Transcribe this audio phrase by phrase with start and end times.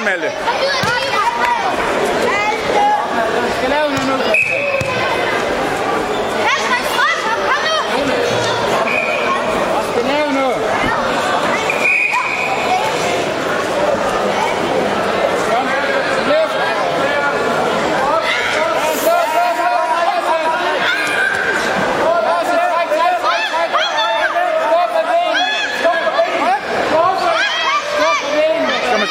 [0.00, 0.32] anmelden.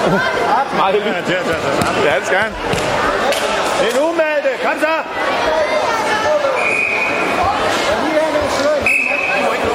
[0.02, 1.28] Meget hyggeligt.
[2.04, 2.52] Ja, det skal han.
[3.80, 4.50] Det er nu, Malte.
[4.64, 4.94] Kom så!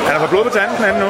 [0.08, 1.10] Han er på blod på tanden, han nu.